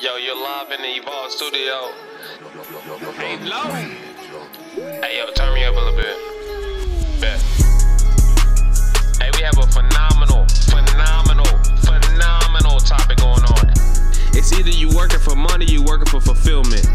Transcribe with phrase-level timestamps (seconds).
[0.00, 1.90] Yo, you're live in the Evolve studio.
[3.16, 3.66] Hey, low.
[5.02, 6.14] Hey, yo, turn me up a little bit.
[7.20, 7.40] Bet.
[9.18, 11.46] Hey, we have a phenomenal, phenomenal,
[11.82, 13.70] phenomenal topic going on.
[14.38, 16.86] It's either you working for money, you working for fulfillment.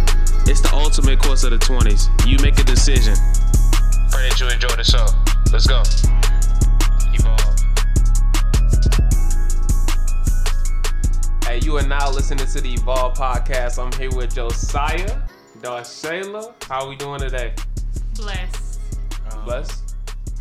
[0.47, 2.07] It's the ultimate course of the 20s.
[2.25, 3.15] You make a decision.
[4.11, 5.07] Pray that you enjoy the show.
[5.51, 5.83] Let's go.
[11.53, 13.77] Hey, you are now listening to the Evolve podcast.
[13.77, 15.21] I'm here with Josiah,
[15.59, 16.51] Darshayla.
[16.63, 17.53] How are we doing today?
[18.15, 18.79] Blessed.
[19.29, 19.83] Um, Bless.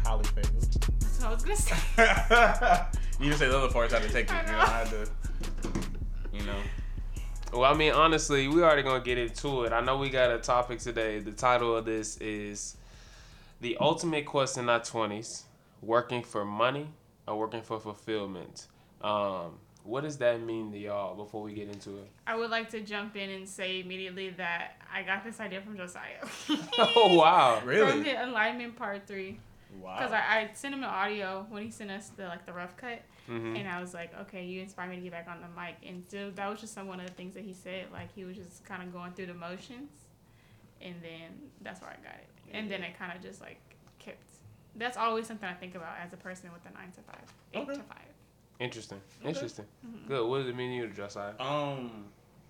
[0.02, 0.62] Highly favored.
[1.00, 2.86] That's what I was gonna say.
[3.20, 3.92] you didn't say the other parts.
[3.92, 4.32] I had to take it.
[4.32, 4.58] I You know, know.
[4.58, 5.08] I had to.
[6.32, 6.58] You know.
[7.52, 9.74] Well, I mean, honestly, we already gonna get into it.
[9.74, 11.18] I know we got a topic today.
[11.18, 12.78] The title of this is
[13.60, 15.44] the ultimate quest in our twenties:
[15.82, 16.88] working for money
[17.28, 18.68] or working for fulfillment.
[19.02, 21.14] Um, what does that mean to y'all?
[21.16, 22.08] Before we get into it.
[22.26, 25.76] I would like to jump in and say immediately that I got this idea from
[25.76, 26.24] Josiah.
[26.78, 27.60] Oh wow!
[27.64, 27.90] Really?
[27.90, 29.38] From the Enlightenment part three,
[29.80, 29.96] Wow.
[29.98, 32.76] because I, I sent him an audio when he sent us the like the rough
[32.76, 35.48] cut, hmm and I was like, okay, you inspired me to get back on the
[35.60, 37.86] mic, and so that was just some one of the things that he said.
[37.92, 39.90] Like he was just kind of going through the motions,
[40.80, 41.30] and then
[41.62, 43.58] that's where I got it, and then it kind of just like
[43.98, 44.18] kept.
[44.76, 47.24] That's always something I think about as a person with a nine to five,
[47.54, 47.74] eight Okay.
[47.74, 48.11] to five.
[48.62, 49.00] Interesting.
[49.20, 49.28] Okay.
[49.28, 49.64] Interesting.
[49.86, 50.08] Mhm.
[50.08, 50.28] Good.
[50.28, 51.32] What does it mean to you, Josiah?
[51.40, 52.06] Um,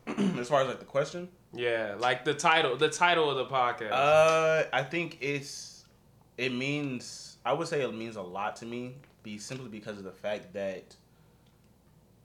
[0.38, 2.76] as far as like the question, Yeah, like the title.
[2.76, 3.92] The title of the podcast.
[3.92, 5.84] uh, I think it's
[6.36, 10.04] it means I would say it means a lot to me, be simply because of
[10.04, 10.96] the fact that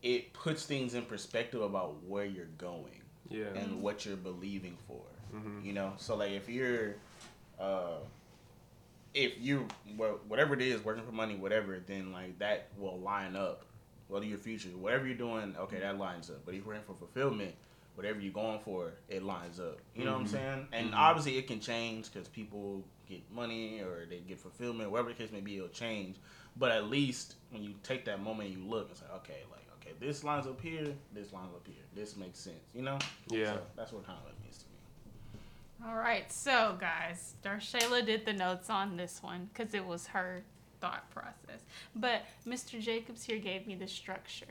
[0.04, 3.46] it puts things in perspective about where you're going yeah.
[3.56, 5.02] and what you're believing for.
[5.36, 5.66] Mm-hmm.
[5.66, 6.96] You know, so like if you're,
[7.60, 7.98] uh,
[9.14, 13.36] if you wha- whatever it is, working for money, whatever, then like that will line
[13.36, 13.66] up.
[14.08, 16.46] Whether your future, whatever you're doing, okay, that lines up.
[16.46, 17.56] But if you're in for fulfillment,
[17.96, 19.80] whatever you're going for, it lines up.
[19.96, 20.30] You know what I'm Mhm.
[20.30, 20.68] saying?
[20.72, 20.98] And Mhm.
[20.98, 25.32] obviously, it can change because people get money or they get fulfillment, whatever the case
[25.32, 26.18] may be, it'll change.
[26.56, 29.68] But at least when you take that moment, and you look, it's like, okay, like
[29.82, 32.58] okay, this lines up here, this lines up here, this makes sense.
[32.74, 33.00] You know?
[33.30, 33.54] Yeah.
[33.54, 35.90] So that's what kind of means to me.
[35.90, 40.44] All right, so guys, Darshayla did the notes on this one because it was her
[40.80, 41.62] thought process.
[41.96, 42.80] But Mr.
[42.80, 44.46] Jacobs here gave me the structure.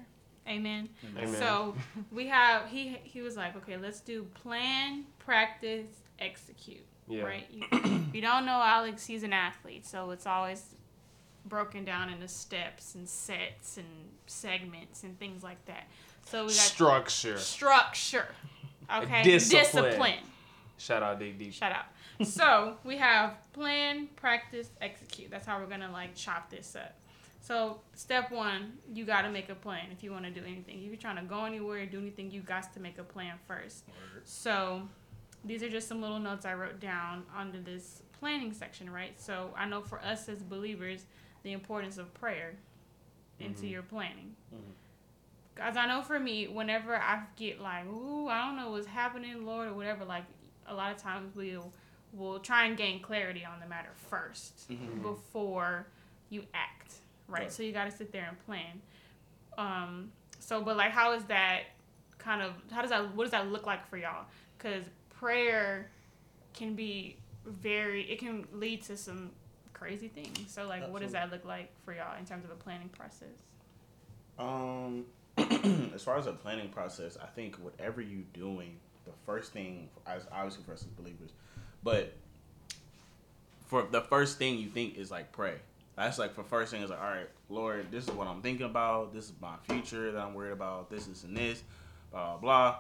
[0.49, 0.89] Amen.
[1.17, 1.35] Amen.
[1.35, 1.75] So
[2.13, 5.89] we have he he was like, okay, let's do plan, practice,
[6.19, 6.85] execute.
[7.09, 7.23] Yeah.
[7.23, 7.47] Right.
[7.51, 7.65] You,
[8.15, 10.75] you don't know Alex, he's an athlete, so it's always
[11.45, 13.87] broken down into steps and sets and
[14.27, 15.89] segments and things like that.
[16.27, 17.39] So we got Structure.
[17.39, 18.29] structure.
[18.93, 19.23] Okay.
[19.23, 19.85] Discipline.
[19.85, 20.15] Discipline.
[20.79, 21.53] Shout out Dig Deep.
[21.53, 21.93] Shut up.
[22.25, 25.31] So we have plan, practice, execute.
[25.31, 26.95] That's how we're gonna like chop this up.
[27.41, 30.79] So step one, you gotta make a plan if you want to do anything.
[30.83, 33.85] If you're trying to go anywhere, do anything, you got to make a plan first.
[34.25, 34.83] So
[35.45, 39.19] these are just some little notes I wrote down under this planning section, right?
[39.21, 41.05] So I know for us as believers,
[41.45, 42.55] the importance of prayer
[43.39, 43.71] into Mhm.
[43.71, 44.35] your planning.
[44.53, 44.73] Mhm.
[45.55, 49.47] Cause I know for me, whenever I get like, ooh, I don't know what's happening,
[49.47, 50.25] Lord, or whatever, like
[50.67, 51.73] a lot of times we'll
[52.17, 55.03] will try and gain clarity on the matter 1st Mhm.
[55.03, 55.87] before
[56.31, 56.95] you act,
[57.29, 57.43] right?
[57.43, 57.53] Right.
[57.53, 58.81] So you got to sit there and plan.
[59.59, 61.65] Um, so, but like, how is that
[62.19, 62.55] kind of?
[62.71, 63.15] How does that?
[63.15, 64.27] What does that look like for y'all?
[64.59, 65.91] Because prayer
[66.55, 68.03] can be very.
[68.11, 69.31] It can lead to some
[69.73, 70.51] crazy things.
[70.51, 73.29] So, like, what does that look like for y'all in terms of a planning process?
[74.39, 75.05] Um,
[75.95, 80.27] as far as a planning process, I think whatever you're doing, the first thing, as
[80.33, 81.31] obviously for us as believers,
[81.87, 82.13] but
[83.69, 85.55] for the first thing you think is like pray.
[85.95, 88.67] That's like the first thing is like, all right, Lord, this is what I'm thinking
[88.67, 89.15] about.
[89.15, 90.91] This is my future that I'm worried about.
[90.91, 91.63] This is and this,
[92.11, 92.77] blah blah blah.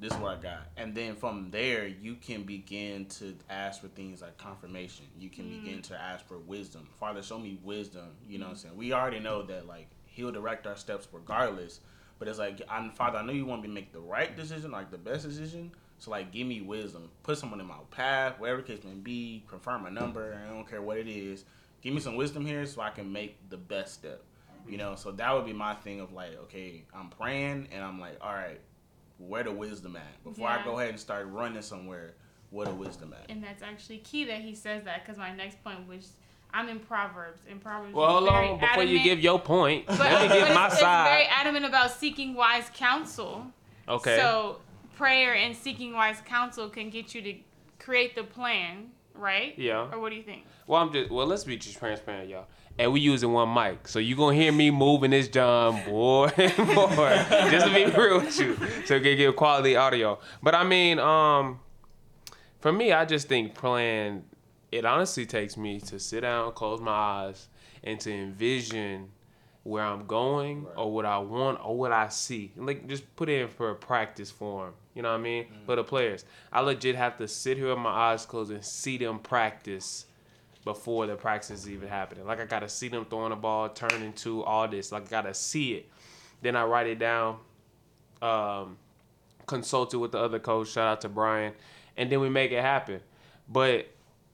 [0.00, 3.88] This is what I got, and then from there you can begin to ask for
[3.88, 5.04] things like confirmation.
[5.18, 5.62] You can Mm.
[5.64, 6.88] begin to ask for wisdom.
[6.98, 8.08] Father, show me wisdom.
[8.28, 8.76] You know what I'm saying?
[8.76, 11.80] We already know that like He'll direct our steps regardless.
[12.18, 14.70] But it's like, I'm, Father, I know you want me to make the right decision,
[14.70, 15.72] like the best decision.
[15.98, 17.08] So like, give me wisdom.
[17.22, 19.44] Put someone in my path, whatever the case may be.
[19.48, 20.38] Confirm my number.
[20.44, 21.44] I don't care what it is.
[21.82, 24.22] Give me some wisdom here, so I can make the best step.
[24.68, 28.00] You know, so that would be my thing of like, okay, I'm praying, and I'm
[28.00, 28.60] like, all right,
[29.18, 30.24] where the wisdom at?
[30.24, 32.14] Before I go ahead and start running somewhere,
[32.50, 33.30] where the wisdom at?
[33.30, 36.12] And that's actually key that he says that because my next point was
[36.52, 37.94] I'm in Proverbs In Proverbs.
[37.94, 38.60] Well, is hold on.
[38.60, 41.64] Before you give your point, but, let me but give my it's, it's very adamant
[41.64, 43.46] about seeking wise counsel.
[43.88, 44.16] Okay.
[44.16, 44.60] So
[44.96, 47.34] prayer and seeking wise counsel can get you to
[47.78, 49.54] create the plan, right?
[49.58, 49.88] Yeah.
[49.92, 50.44] Or what do you think?
[50.66, 51.26] Well, I'm just well.
[51.26, 52.46] Let's be just transparent, y'all.
[52.78, 53.86] and we using one mic.
[53.88, 57.08] So you gonna hear me moving this John more and more.
[57.50, 58.56] Just to be real with you.
[58.86, 60.18] So get get quality audio.
[60.42, 61.60] But I mean, um
[62.60, 64.24] for me I just think playing
[64.72, 67.48] it honestly takes me to sit down, close my eyes,
[67.84, 69.10] and to envision
[69.62, 70.74] where I'm going Right.
[70.76, 72.52] or what I want or what I see.
[72.56, 74.74] Like just put it in for a practice form.
[74.96, 75.46] You know what I mean?
[75.66, 76.24] But the players.
[76.50, 80.06] I legit have to sit here with my eyes closed and see them practice
[80.64, 82.26] before the practice is even happening.
[82.26, 84.90] Like I gotta see them throwing the ball, turning to all this.
[84.90, 85.88] Like I gotta see it.
[86.40, 87.36] Then I write it down.
[88.22, 88.78] Um,
[89.46, 90.68] consulted with the other coach.
[90.68, 91.52] Shout out to Brian,
[91.96, 93.00] and then we make it happen.
[93.48, 93.88] But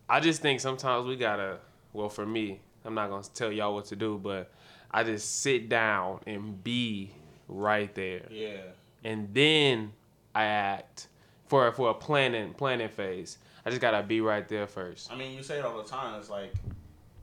[0.09, 1.59] I just think sometimes we gotta.
[1.93, 4.51] Well, for me, I'm not gonna tell y'all what to do, but
[4.93, 7.11] I just sit down and be
[7.49, 8.61] right there, Yeah.
[9.05, 9.93] and then
[10.35, 11.09] I act
[11.47, 13.39] for for a planning planning phase.
[13.65, 15.13] I just gotta be right there first.
[15.13, 16.19] I mean, you say it all the time.
[16.19, 16.53] It's like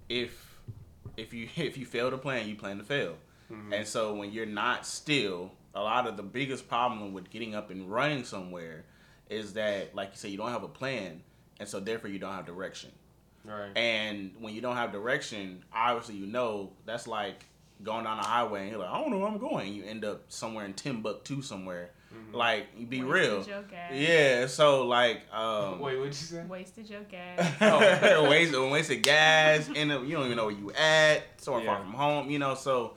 [0.08, 0.60] if
[1.18, 3.16] if you if you fail to plan, you plan to fail.
[3.52, 3.74] Mm-hmm.
[3.74, 7.72] And so when you're not still, a lot of the biggest problem with getting up
[7.72, 8.86] and running somewhere
[9.30, 11.22] is that, like you say, you don't have a plan,
[11.60, 12.92] and so therefore you don't have direction.
[13.44, 13.76] Right.
[13.76, 17.46] And when you don't have direction, obviously you know that's like
[17.84, 19.74] going down the highway and you're like, I don't know where I'm going.
[19.74, 21.92] You end up somewhere in Timbuktu somewhere.
[22.32, 23.44] Like, be Wasted real.
[23.48, 23.92] your gas.
[23.94, 24.46] Yeah.
[24.48, 26.44] So like, um, Wait, what'd you say?
[26.48, 27.56] Wasted your gas.
[27.62, 28.30] Oh.
[28.30, 31.78] wasted, wasted gas, and you don't even know where you at, so far Yeah.
[31.82, 32.56] from home, you know.
[32.56, 32.94] So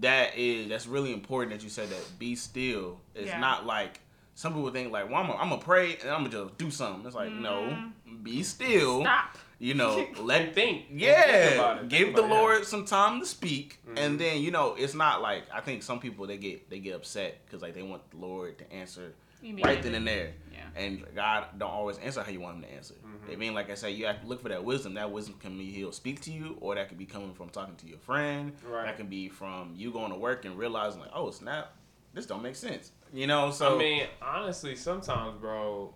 [0.00, 2.18] that is that's really important that you said that.
[2.18, 3.00] Be still.
[3.14, 3.38] It's Yeah.
[3.40, 4.00] not like
[4.34, 6.70] some people think like, well, I'm gonna, I'm gonna pray and I'm gonna just do
[6.70, 7.06] something.
[7.06, 7.76] It's like, no,
[8.22, 9.02] be still.
[9.02, 9.38] Stop.
[9.58, 10.86] You know, let think.
[10.92, 11.88] yeah, Think about it.
[11.88, 12.38] give Think the about it.
[12.40, 13.98] Lord some time to speak, Mhm.
[13.98, 16.94] and then you know it's not like I think some people they get they get
[16.94, 19.14] upset because like they want the Lord to answer
[19.62, 20.60] right then and there, Yeah.
[20.82, 22.94] and God don't always answer how you want Him to answer.
[22.94, 23.32] Mhm.
[23.32, 24.94] I mean, like I said, you have to look for that wisdom.
[24.94, 27.76] That wisdom can be He'll speak to you, or that could be coming from talking
[27.76, 28.52] to your friend.
[28.66, 28.86] Right.
[28.86, 31.76] That can be from you going to work and realizing like, oh snap,
[32.14, 32.90] this don't make sense.
[33.12, 35.94] You know, so I mean, honestly, sometimes, bro,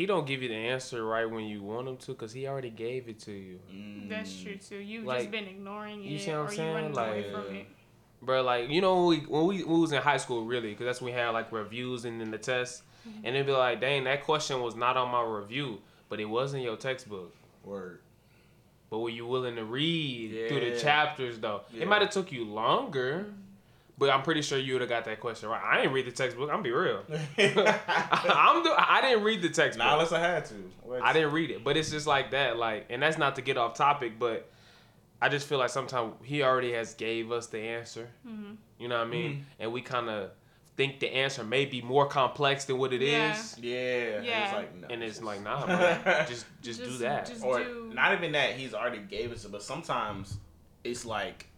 [0.00, 2.70] he don't give you the answer right when you want him to, cause he already
[2.70, 4.76] gave it to you, mm, That's true too.
[4.78, 6.68] You've Like, just been ignoring it, you see what I'm or saying?
[6.68, 7.66] you running away Like- from it.
[8.22, 8.42] bro.
[8.42, 10.84] Like you know when we when we, when we was in high school, really, cause
[10.86, 13.24] that's when we had like reviews and then the test, Mm-hmm.
[13.24, 15.80] and it'd be like, dang, that question was not on my review,
[16.10, 17.34] but it was in your textbook.
[17.64, 18.00] Word.
[18.90, 21.62] But were you willing to read through the chapters though?
[21.72, 21.82] Yeah.
[21.84, 23.32] It might have took you longer,
[24.00, 25.62] but I'm pretty sure you would have got that question right.
[25.62, 26.50] I didn't read the textbook.
[26.50, 27.04] I'm be real.
[27.38, 29.86] I'm the, I didn't read the textbook.
[29.86, 30.54] Nah, unless I had to.
[30.82, 31.02] What?
[31.02, 32.56] I didn't read it, but it's just like that.
[32.56, 34.50] Like, and that's not to get off topic, but
[35.22, 38.08] I just feel like sometimes he already has gave us the answer.
[38.26, 38.56] Mhm.
[38.78, 39.32] You know what I mean?
[39.32, 39.42] Mm-hmm.
[39.60, 40.30] And we kind of
[40.76, 43.74] think the answer may be more complex than what it is, Yeah.
[43.74, 44.16] Yeah.
[44.16, 44.44] and Yeah.
[44.44, 45.66] It's like, no, and it's just- like, nah,
[46.02, 47.26] bro, just just, do that.
[47.26, 50.38] just- or do- not even that he's already gave us it, but sometimes
[50.82, 51.48] it's like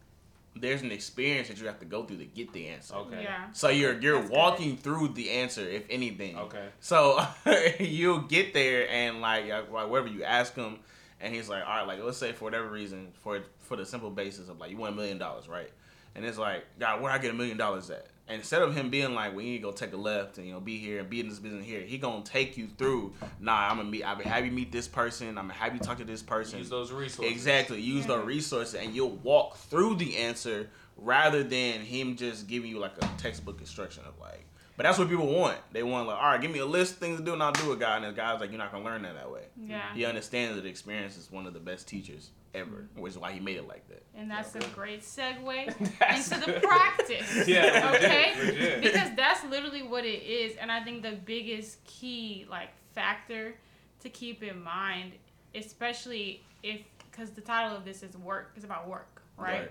[0.54, 2.94] there's an experience that you have to go through to get the answer.
[2.94, 3.22] Okay.
[3.22, 3.46] Yeah.
[3.52, 4.36] So you're you're That's good.
[4.36, 6.36] walking through the answer, if anything.
[6.36, 6.68] Okay.
[6.80, 7.24] So
[7.80, 10.78] you'll get there and like like whatever you ask him,
[11.20, 14.10] and he's like, all right, like let's say for whatever reason, for for the simple
[14.10, 15.70] basis of like you want a million dollars, right?
[16.14, 18.06] And it's like, God, where I get a million dollars at?
[18.28, 20.52] And instead of him being like, we need to go take a left and you
[20.52, 23.12] know be here and be in this business here, he gonna take you through.
[23.40, 24.04] Nah, I'm gonna meet.
[24.04, 25.28] I'm gonna have you meet this person.
[25.36, 26.58] I'm gonna have you talk to this person.
[26.60, 27.32] Use those resources.
[27.32, 27.80] Exactly.
[27.80, 28.24] Use the Yeah.
[28.24, 33.10] resources and you'll walk through the answer rather than him just giving you like a
[33.18, 34.44] textbook instruction of like.
[34.76, 35.58] But that's what people want.
[35.72, 37.52] They want like, all right, give me a list of things to do and I'll
[37.52, 37.96] do it, guy.
[37.96, 39.42] And the guy's like, you're not gonna learn that that way.
[39.60, 39.82] Yeah.
[39.94, 43.40] He understands that experience is one of the best teachers ever, which is why he
[43.40, 44.02] made it like that.
[44.14, 47.48] And that's a great segue into the practice.
[47.48, 48.32] Yeah, okay.
[48.38, 48.82] legit.
[48.82, 53.54] Because that's literally what it is, and I think the biggest key like factor
[54.00, 55.12] to keep in mind,
[55.54, 56.80] especially if
[57.10, 59.60] because the title of this is work, is about work, right?
[59.60, 59.70] Right.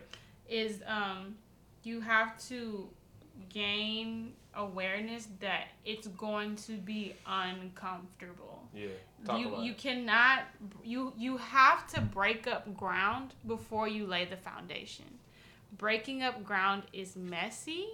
[0.50, 1.36] Is um
[1.84, 2.88] you have to
[3.50, 8.88] gain awareness that it's going to be uncomfortable Yeah.
[9.38, 9.78] You you it.
[9.78, 10.40] cannot
[10.84, 15.06] you you have to break up ground before you lay the foundation
[15.78, 17.88] breaking up ground is messy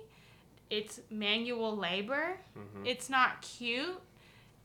[0.70, 2.86] it's manual labor Mhm.
[2.86, 4.00] it's not cute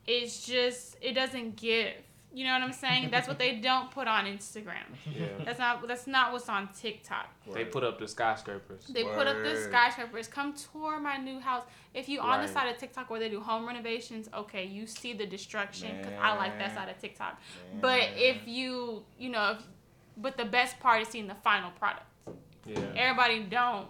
[0.07, 1.93] it's just it doesn't give
[2.35, 5.27] you know what i'm saying that's what they don't put on instagram Yeah.
[5.45, 8.85] that's not that's not what's on tiktok They put up the skyscrapers.
[8.87, 10.27] they put up the skyscrapers.
[10.27, 11.63] Come tour my new house.
[11.93, 15.11] If you on the side of TikTok where they do home renovations, okay, you see
[15.13, 17.33] the destruction because I like that side of TikTok.
[17.81, 19.59] But if you, you know, if,
[20.17, 22.05] but the best part is seeing the final product.
[22.65, 22.79] Yeah.
[22.95, 23.87] Everybody don't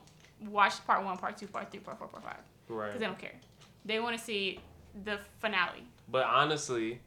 [0.49, 2.87] watch part one, part two, part three, part four, part five Right.
[2.87, 3.35] because they don't care.
[3.85, 4.59] They want to see
[5.05, 5.83] the finale.
[6.09, 6.99] But honestly,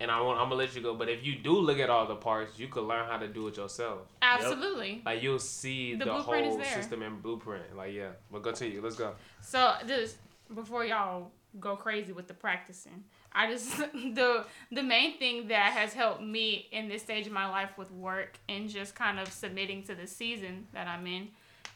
[0.00, 0.94] and I want I'm gonna let you go.
[0.94, 3.46] But if you do look at all the parts, you could learn how to do
[3.48, 4.00] it yourself.
[4.22, 5.02] Absolutely.
[5.04, 6.74] Like you'll see The the, blueprint is whole there.
[6.74, 7.76] system and blueprint.
[7.76, 8.80] Like yeah, but go to you.
[8.80, 9.14] Let's go.
[9.40, 10.16] So just
[10.54, 15.92] before y'all go crazy with the practicing, I just the the main thing that has
[15.92, 19.82] helped me in this stage of my life with work and just kind of submitting
[19.84, 21.28] to the season that I'm in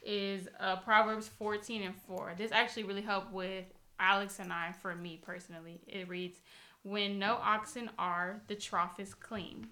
[0.07, 2.35] is uh, Proverbs 14 and 4.
[2.37, 3.65] This actually really helped with
[3.99, 5.81] Alex and I for me personally.
[5.87, 6.39] It reads,
[6.85, 9.67] "When no oxen are, the trough is clean."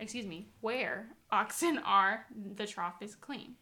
[0.00, 3.54] Excuse me, where oxen are, the trough is clean.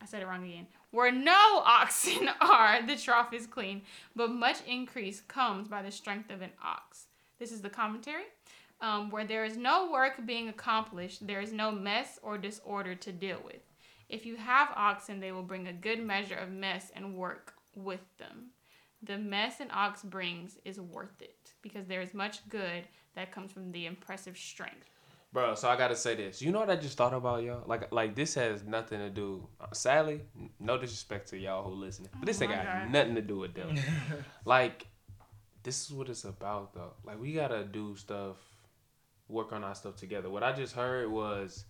[0.00, 0.66] I said it wrong again.
[0.90, 1.32] Where no
[1.64, 3.82] oxen are, the trough is clean,
[4.14, 7.06] but much increase comes by the strength of an ox.
[7.38, 8.24] This is the commentary.
[8.80, 13.12] Um, where there is no work being accomplished, there is no mess or disorder to
[13.12, 13.62] deal with.
[14.08, 18.00] If you have oxen, they will bring a good measure of mess and work with
[18.18, 18.50] them.
[19.00, 23.52] The mess an ox brings is worth it because there is much good that comes
[23.52, 24.88] from the impressive strength.
[25.32, 26.42] Bro, so I gotta say this.
[26.42, 27.62] You know what I just thought about y'all?
[27.66, 29.46] Like, like this has nothing to do.
[29.72, 30.20] Sadly,
[30.60, 32.90] no disrespect to y'all who listening, but this Oh ain't got God.
[32.90, 33.74] nothing to do with them.
[34.44, 34.86] like,
[35.62, 36.92] this is what it's about, though.
[37.04, 38.36] Like, we gotta do stuff,
[39.28, 40.28] work on our stuff together.
[40.28, 41.64] What I just heard was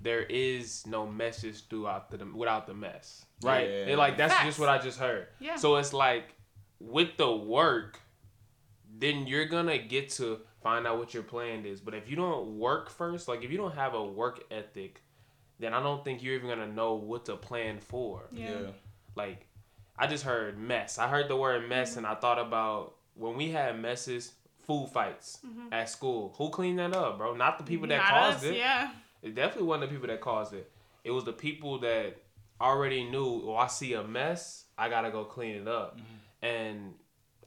[0.00, 3.68] there is no message throughout the without the mess, right?
[3.68, 3.86] Yeah.
[3.88, 4.46] And, like that's Facts.
[4.46, 5.26] just what I just heard.
[5.38, 5.56] Yeah.
[5.56, 6.34] So it's like
[6.80, 8.00] with the work,
[8.98, 11.80] then you're gonna get to find out what your plan is.
[11.80, 15.02] But if you don't work first, like if you don't have a work ethic,
[15.58, 18.28] then I don't think you're even gonna know what to plan for.
[18.32, 18.72] Yeah.
[19.14, 19.46] Like
[19.98, 20.98] I just heard mess.
[20.98, 21.98] I heard the word mess mm-hmm.
[21.98, 24.32] and I thought about when we had messes,
[24.66, 25.72] food fights mm-hmm.
[25.72, 26.34] at school.
[26.38, 27.34] Who cleaned that up, bro?
[27.34, 28.56] Not the people that Not caused us, it.
[28.56, 28.90] Yeah.
[29.22, 30.70] It definitely wasn't the people that caused it.
[31.04, 32.16] It was the people that
[32.60, 35.96] already knew, oh, I see a mess, I gotta go clean it up.
[35.96, 36.46] Mm-hmm.
[36.46, 36.94] And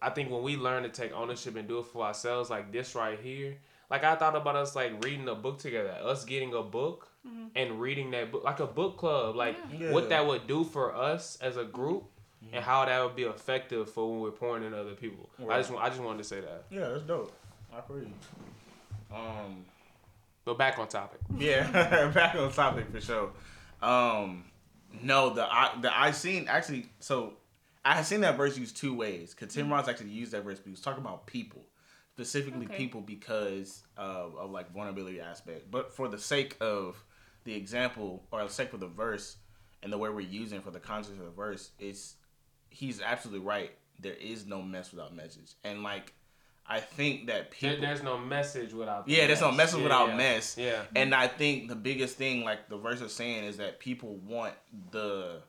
[0.01, 2.95] I think when we learn to take ownership and do it for ourselves, like this
[2.95, 3.57] right here,
[3.89, 7.07] like I thought about us like reading a book together, us getting a book
[7.55, 9.91] and reading that book, like a book club, like Yeah.
[9.91, 12.05] what that would do for us as a group.
[12.53, 15.29] And how that would be effective for when we're pouring in other people.
[15.49, 16.63] I just, wa- I just wanted to say that.
[16.71, 17.31] Yeah, that's dope.
[17.71, 18.07] I agree.
[19.13, 19.65] Um,
[20.45, 21.19] But back on topic.
[21.37, 21.69] yeah,
[22.13, 23.31] back on topic for sure.
[23.81, 24.45] Um,
[25.01, 27.33] no, the I the I seen actually so
[27.85, 29.33] I had seen that verse used two ways.
[29.33, 29.71] Cause Tim mm.
[29.71, 31.65] Ross actually used that verse, but he was talking about people,
[32.13, 32.77] specifically Okay.
[32.77, 35.71] people because of, of like vulnerability aspect.
[35.71, 37.03] But for the sake of
[37.45, 39.37] the example or the sake of the verse
[39.81, 42.15] and the way we're using for the context of the verse, it's
[42.69, 43.71] he's absolutely right.
[43.99, 46.13] There is no mess without message, and like
[46.69, 49.07] I think that There, there's no message without.
[49.07, 50.17] Yeah, there's no message Yeah, without yeah.
[50.17, 50.55] mess.
[50.57, 50.81] Yeah.
[50.95, 54.53] And I think the biggest thing, like the verse is saying, is that people want
[54.91, 55.41] the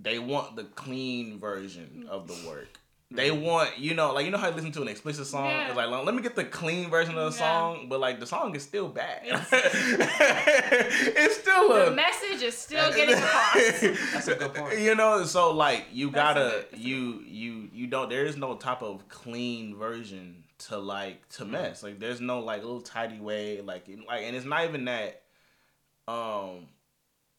[0.00, 2.68] they want the clean version of the work.
[3.08, 5.46] They want, you know, like you know how you listen to an explicit song.
[5.46, 5.68] Yeah.
[5.68, 7.44] It's like, let me get the clean version of the Yeah.
[7.60, 9.24] song, but like the song is still bad.
[9.24, 9.48] It's-
[11.16, 13.80] it's still The a message is still getting across.
[14.12, 14.78] That's a good point.
[14.80, 18.10] You know, so like you That's a gotta good- you you you don't.
[18.10, 21.82] There is no type of clean version to like to mess.
[21.84, 23.60] Like there's no like little tidy way.
[23.60, 25.22] Like like, and it's not even that.
[26.08, 26.66] Um,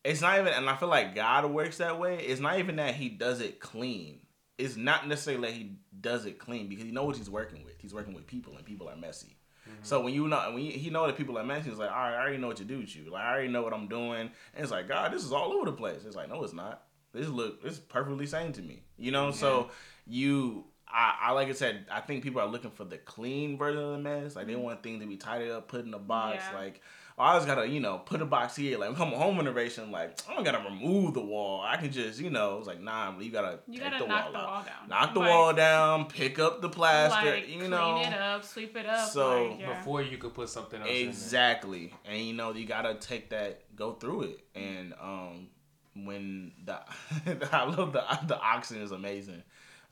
[0.04, 2.20] it's not even, and I feel like God works that way.
[2.20, 4.20] It's not even that He does it clean.
[4.58, 7.76] It's not necessarily that He does it clean because He knows what He's working with.
[7.80, 9.38] He's working with people, and people are messy.
[9.68, 9.80] Mm-hmm.
[9.84, 11.98] So when you know when you, he know that people are messy, it's like, all
[11.98, 13.12] right, I already know what to do with you.
[13.12, 14.22] Like I already know what I'm doing.
[14.22, 16.06] And it's like, God, this is all over the place.
[16.06, 16.84] It's like, no, it's not.
[17.14, 18.84] This look, it's perfectly sane to me.
[18.98, 19.32] You know.
[19.32, 19.72] So
[20.06, 23.82] you, I, I like I said, I think people are looking for the clean version
[23.82, 24.36] of the mess.
[24.36, 24.62] Like they mm-hmm.
[24.62, 26.44] want things to be tidied up, put in a box.
[26.52, 26.58] Yeah.
[26.58, 26.82] Like
[27.20, 28.78] I just gotta, you know, put a box here.
[28.78, 29.92] Like come home renovation.
[29.92, 31.62] Like I don't gotta remove the wall.
[31.62, 34.32] I can just, you know, it's like nah, you gotta You gotta the knock wall
[34.34, 34.46] the out.
[34.48, 34.90] wall down.
[34.90, 37.96] Knock the Like- wall down, pick up the plaster, Like, you know.
[38.02, 39.10] clean it up, sweep it up.
[39.10, 39.78] So, like, yeah.
[39.80, 41.94] Before you could put something else in Exactly.
[42.06, 44.40] And you know, you gotta take that, go through it.
[44.56, 45.48] And um
[45.96, 46.80] when the
[47.52, 49.42] I love the the oxen is amazing.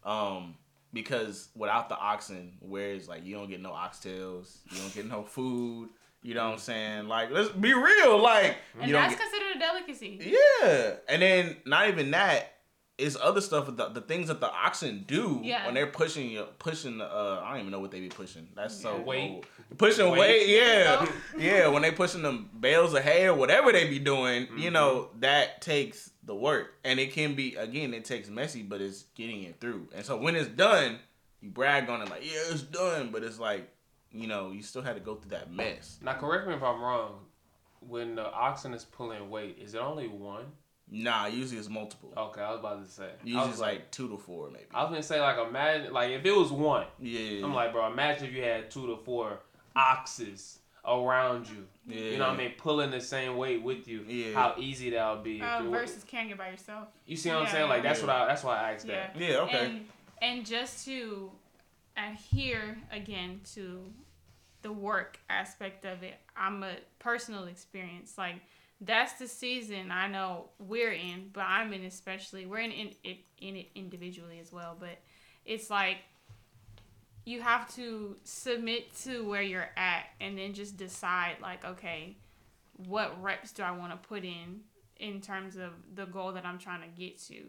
[0.04, 0.56] Um
[0.94, 5.24] because without the oxen, where's like you don't get no oxtails, you don't get no
[5.24, 5.90] food,
[6.26, 7.08] you know what I'm saying?
[7.08, 10.36] Like let's be real, like and you don't that's get, considered a delicacy.
[10.64, 10.94] Yeah.
[11.08, 12.52] And then not even that,
[12.98, 15.66] it's other stuff the, the things that the oxen do Yeah.
[15.66, 18.48] when they're pushing you pushing uh I don't even know what they be pushing.
[18.56, 19.04] That's so Yeah.
[19.04, 19.32] Weight.
[19.32, 19.46] old.
[19.78, 20.48] Pushing weight, Weight.
[20.50, 21.06] yeah.
[21.38, 25.10] Yeah, when they pushing them bales of hay or whatever they be doing, you know,
[25.20, 26.76] that takes the work.
[26.86, 29.90] And it can be again, it takes messy, but it's getting it through.
[29.94, 30.98] And so when it's done,
[31.42, 33.70] you brag on it like, yeah, it's done, but it's like,
[34.16, 36.00] you know, you still had to go through that mess.
[36.02, 37.20] Now, correct me if I'm wrong.
[37.80, 40.46] When the oxen is pulling weight, is it only one?
[40.90, 42.14] Nah, usually it's multiple.
[42.16, 43.06] Okay, I was about to say.
[43.06, 44.66] I Usually was it's like two to four maybe.
[44.74, 46.86] I was gonna say like imagine like if it was one.
[47.00, 47.44] Yeah.
[47.44, 49.40] I'm like, bro, imagine if you had two to four
[49.76, 51.66] oxes around you.
[51.88, 52.12] Yeah.
[52.12, 52.52] You know what I mean?
[52.58, 54.04] Pulling the same weight with you.
[54.08, 54.34] Yeah.
[54.34, 55.38] How easy that would be.
[55.38, 56.88] if Uh, versus carrying it by yourself.
[57.08, 57.68] you see what I'm saying?
[57.70, 58.08] Like that's yeah.
[58.08, 59.08] what I that's why I asked Yeah.
[59.14, 59.20] that.
[59.20, 59.66] Yeah, okay.
[59.66, 59.86] And
[60.22, 61.32] and just to
[61.98, 63.82] adhere again to
[64.66, 68.18] the work aspect of it, I'm a personal experience.
[68.18, 68.38] Like
[68.82, 72.48] that's the season I know we're in, but I'm in especially.
[72.48, 74.98] We're in in it in it individually as well, but
[75.46, 75.98] it's like
[77.26, 82.16] you have to submit to where you're at and then just decide like okay
[82.88, 84.60] what reps do i want to put in
[84.98, 87.42] in terms of the goal that i'm trying to get to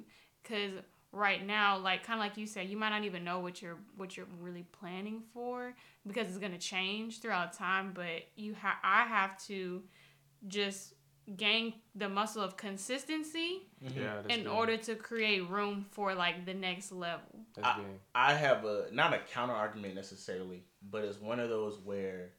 [0.43, 0.73] because
[1.13, 3.79] right now like kind of like you said you might not even know what you're
[3.97, 5.75] what you're really planning for
[6.07, 9.83] because it's going to change throughout time but you have i have to
[10.49, 10.95] just
[11.37, 13.99] gain the muscle of consistency mm-hmm.
[13.99, 14.21] Yeah.
[14.29, 14.47] In big.
[14.47, 17.81] order to create room for like the next level I.
[18.15, 22.31] I have a not a counter argument necessarily, but it's one of those where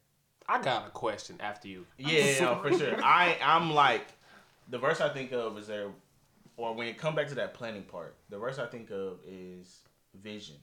[0.47, 1.85] I got a question after you.
[1.97, 2.95] yeah, no, for sure.
[3.03, 4.07] I I'm like
[4.69, 5.87] the verse I think of is there,
[6.57, 9.81] or when it come back to that planning part, the verse I think of is
[10.21, 10.55] vision,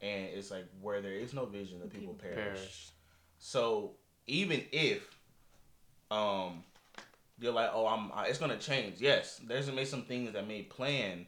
[0.00, 2.34] and it's like where there is no vision, the people perish.
[2.36, 2.88] Perish.
[3.38, 3.92] So
[4.26, 5.18] even if,
[6.10, 6.64] um,
[7.38, 9.00] you're like, oh, I'm, uh, it's gonna change.
[9.00, 11.26] Yes, there's gonna be some things that may plan,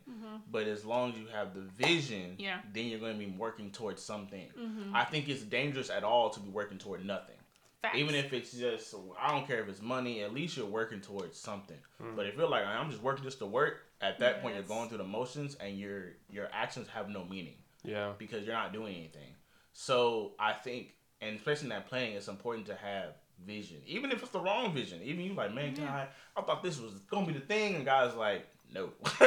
[0.51, 2.61] but as long as you have the vision, Yeah.
[2.73, 4.49] then you're gonna be working towards something.
[4.57, 4.95] Mhm.
[4.95, 7.37] I think it's dangerous at all to be working toward nothing.
[7.85, 7.99] Facts.
[7.99, 10.23] Even if it's just, I don't care if it's money.
[10.23, 11.77] At least you're working towards something.
[12.01, 12.17] Hmm.
[12.17, 14.89] But if you're like, I'm just working just to work, at that point you're going
[14.89, 18.13] through the motions, and your your actions have no meaning Yeah.
[18.19, 19.35] because you're not doing anything.
[19.75, 24.23] So I think, and especially in that playing, it's important to have vision, even if
[24.23, 25.01] it's the wrong vision.
[25.03, 28.15] Even you like, man, God, I thought this was gonna be the thing, and God's
[28.15, 28.91] like, no.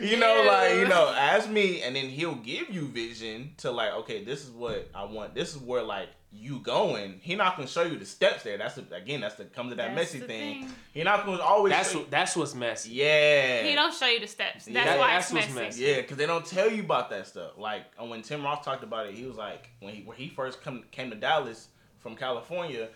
[0.00, 3.92] you know, like you know, ask me, and then He'll give you vision to like,
[3.92, 5.34] okay, this is what I want.
[5.34, 7.18] This is where like you going.
[7.22, 8.56] He not gonna show you the steps there.
[8.56, 10.62] That's the, again, that's the come to that That's messy thing.
[10.62, 10.72] thing.
[10.94, 11.72] He not gonna always.
[11.72, 12.90] That's show you- what that's what's messy.
[12.90, 13.62] yeah.
[13.64, 14.66] He don't show you the steps.
[14.66, 15.60] That's Yeah, why that's it's what's messy.
[15.64, 15.82] messy.
[15.82, 17.52] Yeah, because they don't tell you about that stuff.
[17.58, 20.28] Like uh, when Tim Ross talked about it, he was like, when he when he
[20.28, 22.88] first come came to Dallas from California,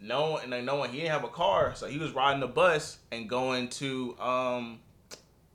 [0.00, 2.46] no one, and no one, he didn't have a car, so he was riding the
[2.46, 4.80] bus and going to um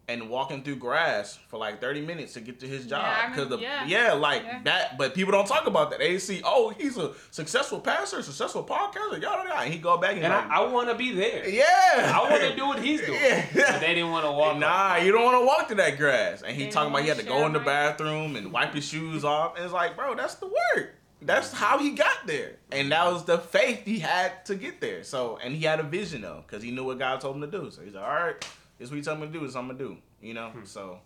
[0.10, 3.30] and walking through grass for like 30 minutes to get to his Yeah, job I
[3.30, 3.86] because remember- the yeah.
[4.08, 4.13] yeah.
[4.13, 4.60] like Yeah.
[4.66, 8.66] that but people don't talk about that they see oh he's a successful pastor successful
[8.66, 11.13] podcaster yada yada and he go back and, And like, I, I want to be
[11.13, 11.48] there.
[11.48, 13.13] yeah I want to do what he's doing.
[13.24, 13.46] Yeah.
[13.54, 14.58] But they didn't want to walk.
[14.58, 16.42] Nah, you don't want to walk to that grass.
[16.42, 18.86] And he They talking about he had to go in the bathroom and wipe his
[18.86, 19.56] shoes off.
[19.56, 20.96] And it's like, bro, that's the work.
[21.22, 22.58] That's how he got there.
[22.72, 25.04] And that was the faith he had to get there.
[25.06, 27.48] So, and he had a vision though, because he knew what God told him to
[27.60, 27.72] do.
[27.72, 28.46] So he's like, all right,
[28.77, 29.39] this is what you tell me to do.
[29.41, 29.97] This is what I'm going to do.
[30.21, 30.49] You know?
[30.49, 30.65] Hmm.
[30.65, 30.99] So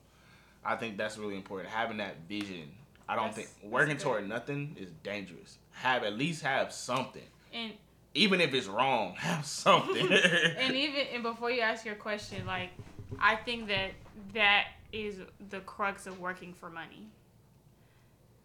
[0.64, 1.70] I think that's really important.
[1.70, 2.70] Having that vision.
[3.10, 5.60] I don't That's- think working toward nothing is dangerous.
[5.72, 7.24] Have at least have something.
[7.54, 7.74] And
[8.14, 10.12] Even if it's wrong, have something.
[10.58, 12.72] and even and before you ask your question, like
[13.20, 13.92] I think that
[14.34, 17.08] that is the crux of working for money.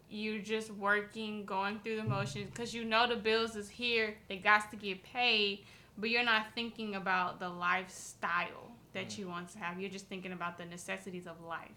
[0.09, 4.15] You're just working, going through the motions, because you know the bills is here.
[4.29, 5.65] They got to get paid,
[5.97, 9.79] but you're not thinking about the lifestyle that you want to have.
[9.79, 11.71] You're just thinking about the necessities of life,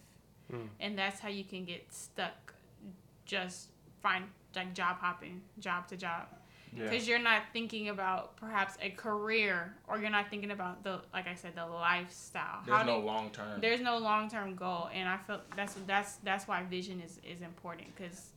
[0.53, 0.69] Mm.
[0.81, 2.55] and that's how you can get stuck.
[3.25, 3.69] Just
[4.03, 4.25] find
[4.55, 6.29] like job hopping, job to job
[6.73, 6.85] Yeah.
[6.85, 11.27] because you're not thinking about perhaps a career or you're not thinking about the like
[11.27, 12.63] I said the lifestyle.
[12.65, 13.61] There's How no long term.
[13.61, 17.41] there's no long term goal, and I feel that's that's that's why vision is is
[17.43, 18.31] important because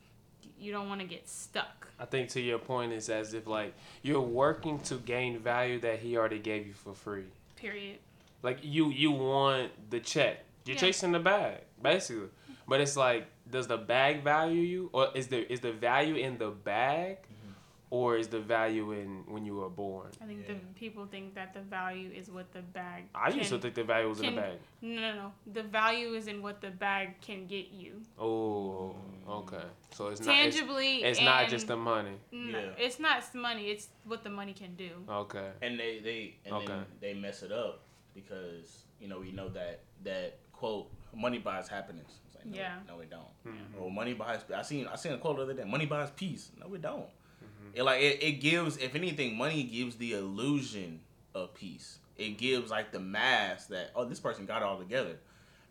[0.58, 1.88] you don't want to get stuck.
[2.00, 6.00] I think to your point is as if like you're working to gain value that
[6.00, 7.26] he already gave you for free.
[7.56, 8.00] Period.
[8.42, 10.46] Like you you want the check.
[10.66, 10.82] You're Yeah.
[10.82, 12.30] chasing the bag, basically.
[12.68, 16.38] But it's like, does the bag value you, or is there is the value in
[16.38, 17.54] the bag, mm-hmm.
[17.90, 20.12] or is the value in when you were born?
[20.22, 20.54] I think Yeah.
[20.54, 23.06] the people think that the value is what the bag.
[23.16, 24.60] I used to think the value was in the bag.
[24.82, 25.34] No, no, no.
[25.52, 28.96] The value is in what the bag can get you Oh,
[29.28, 29.32] mm.
[29.42, 29.66] okay.
[29.92, 31.04] So it's not it's, tangibly.
[31.04, 32.18] it's not just the money.
[32.32, 32.86] No, Yeah.
[32.86, 33.72] it's not the money.
[33.72, 34.92] It's what the money can do.
[35.10, 35.50] Okay.
[35.64, 36.68] and they they and Okay.
[36.68, 37.82] then they mess it up
[38.26, 42.20] because you know we know that that quote money buys happiness.
[42.28, 42.76] It's like, no, Yeah.
[42.88, 43.22] no, it don't.
[43.48, 43.82] Mhm.
[43.82, 44.42] Or money buys.
[44.56, 45.64] I seen I seen a quote the other day.
[45.64, 46.52] Money buys peace.
[46.60, 47.02] No, it don't.
[47.02, 47.70] Mm-hmm.
[47.76, 48.78] It like it, it gives.
[48.78, 51.02] If anything, money gives the illusion
[51.34, 52.00] of peace.
[52.18, 55.18] It gives like the mask that oh this person got it all together.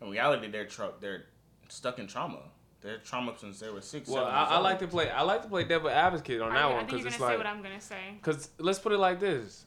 [0.01, 1.25] In reality, they're tr- they're
[1.67, 2.39] stuck in trauma.
[2.81, 4.07] They're trauma since they were six.
[4.09, 5.09] Well, seven I, I like to play.
[5.09, 7.07] I like to play devil advocate on Are that you- one I think because you're
[7.09, 8.13] it's gonna say like, what I'm gonna say.
[8.15, 9.65] because let's put it like this: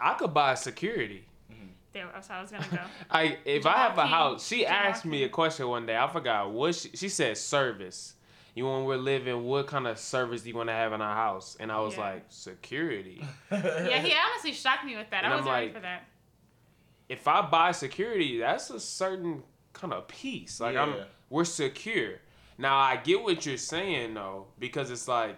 [0.00, 1.24] I could buy security.
[1.92, 2.78] There, that's how I was gonna go.
[3.10, 4.08] I if I have a Joaquin.
[4.10, 5.10] house, she asked Joaquin.
[5.10, 5.96] me a question one day.
[5.96, 7.36] I forgot what she, she said.
[7.36, 8.14] Service,
[8.54, 11.14] you when we're living, what kind of service do you want to have in our
[11.16, 11.56] house?
[11.58, 12.00] And I was Yeah.
[12.00, 13.24] like, security.
[13.50, 15.24] Yeah, he honestly shocked me with that.
[15.24, 16.04] And I wasn't ready like- for that.
[17.08, 20.60] if I buy security, that's a certain kind of peace.
[20.60, 20.94] Like I'm,
[21.28, 22.14] we're secure.
[22.58, 25.36] Now I get what you're saying though, because it's like,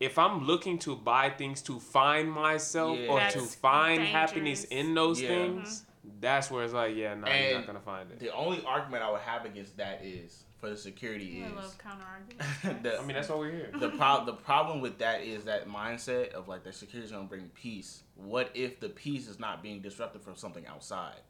[0.00, 3.08] if I'm looking to buy things to find myself Yeah.
[3.08, 5.28] or to That's find happiness in those Yeah.
[5.28, 6.20] things, mm-hmm.
[6.20, 8.18] that's where it's like, yeah, no, you're not gonna find it.
[8.20, 11.78] The only argument I would have against that is for the security I is love
[11.78, 12.82] counter arguments.
[12.82, 13.70] the, I mean, that's why we're here.
[13.78, 17.24] the pro- the problem with that is that mindset of like the security is gonna
[17.24, 18.02] bring peace.
[18.14, 21.20] What if the peace is not being disrupted from something outside?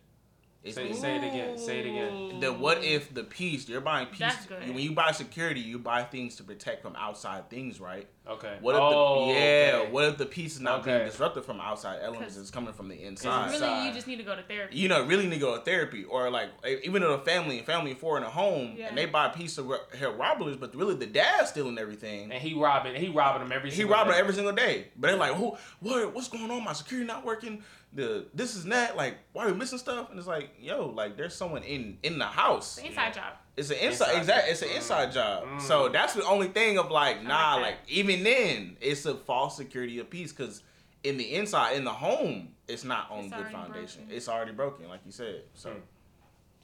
[0.64, 1.56] Say, say it again.
[1.56, 2.40] Say it again.
[2.40, 4.68] the what if the peace you're buying peace That's good.
[4.68, 8.56] when you buy security you buy things to protect from outside things right Okay.
[8.60, 9.90] what if oh, the yeah okay.
[9.90, 11.06] what if the peace is not being Okay.
[11.06, 12.36] disrupted from outside elements?
[12.36, 14.76] it's coming from the inside really, you just need to go to therapy.
[14.76, 16.50] you know really need to go to therapy or like
[16.84, 18.88] even in a family and family of four in a home Yeah.
[18.88, 22.24] and they buy a piece of ro- hair robberies but really the dad's stealing everything
[22.30, 22.94] And he robbing.
[22.96, 23.70] He robbing them every.
[23.70, 24.18] he single robbing day.
[24.18, 27.62] every single day but they're like who what what's going on my security not working
[27.94, 31.16] the this is that like why are we missing stuff and it's like yo like
[31.16, 33.32] there's someone in in the house It's an inside job.
[33.58, 34.40] It's an inside, Inside exact.
[34.46, 34.50] job.
[34.52, 35.44] It's an inside job.
[35.44, 35.60] Mm.
[35.60, 37.62] So that's the only thing of like, nah, that.
[37.62, 40.62] like even then, it's a false security of peace because
[41.04, 44.02] in the inside, in the home, it's not on It's good foundation.
[44.02, 44.16] broken.
[44.16, 45.42] It's already broken, like you said.
[45.54, 45.80] So Mm.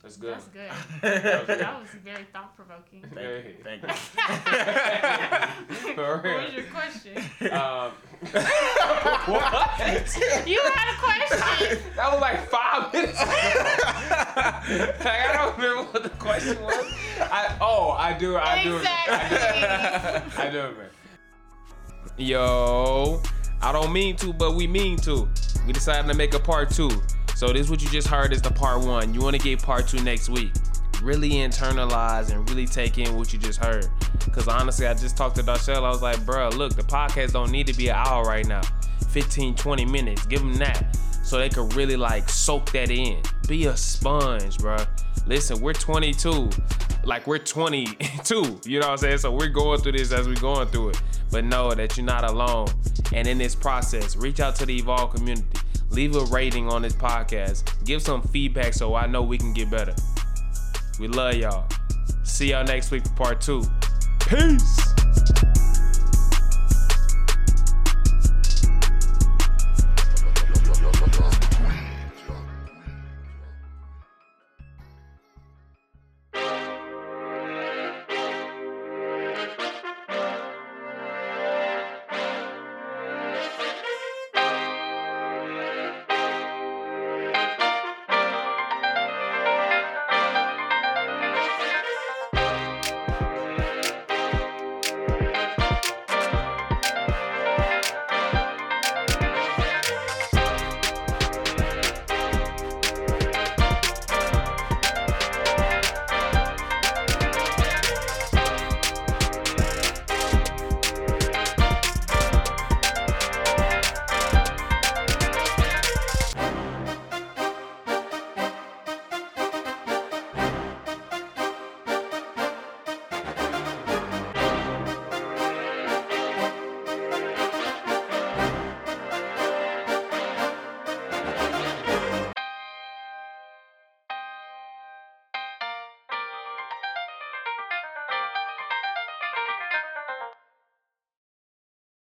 [0.04, 0.34] That's good.
[0.34, 0.70] That's good.
[1.00, 3.02] thank that was very thought provoking.
[3.14, 3.88] Thank, you, thank you.
[5.94, 7.16] For What was your question?
[7.50, 7.92] Um,
[9.24, 9.80] what?
[10.46, 11.78] You had a question.
[11.96, 13.30] That was like five minutes like,
[15.06, 16.84] I don't remember what the question was.
[17.20, 18.36] I, oh, I do.
[18.36, 18.76] I do.
[18.76, 20.38] Exactly.
[20.44, 20.90] I do remember.
[22.18, 23.22] Yo,
[23.62, 25.26] I don't mean to, but we mean to.
[25.66, 26.90] We decided to make a part two.
[27.34, 29.12] So this what you just heard is the part one.
[29.12, 30.52] You want to get part two next week.
[31.02, 33.88] Really internalize and really take in what you just heard.
[34.32, 35.76] Cause honestly, I just talked to Darcel.
[35.76, 38.62] I was like, bruh, look, the podcast don't need to be an hour right now.
[39.10, 40.26] 15, 20 minutes.
[40.26, 40.96] Give them that.
[41.22, 43.20] So they could really like soak that in.
[43.48, 44.86] Be a sponge, bruh.
[45.26, 46.50] Listen, we're 22.
[47.04, 48.60] Like we're 22.
[48.64, 49.18] You know what I'm saying?
[49.18, 51.02] So we're going through this as we're going through it.
[51.30, 52.68] But know that you're not alone.
[53.12, 55.46] And in this process, reach out to the Evolve community.
[55.90, 57.84] Leave a rating on this podcast.
[57.84, 59.94] Give some feedback so I know we can get better.
[60.98, 61.68] We love y'all.
[62.24, 63.62] See y'all next week for part two.
[64.20, 64.80] Peace.